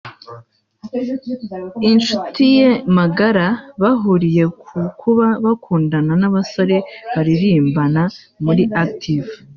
inshuti 1.91 2.43
ye 2.57 2.69
magara 2.97 3.47
bahuriye 3.81 4.43
ku 4.61 4.77
kuba 4.99 5.27
bakundana 5.43 6.13
n’abasore 6.21 6.77
baririmbana 7.13 8.03
muri 8.45 8.63
Active 8.83 9.29